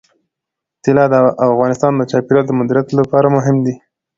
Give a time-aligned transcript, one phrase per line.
[0.83, 1.15] طلا د
[1.49, 3.73] افغانستان د چاپیریال د مدیریت لپاره مهم دي.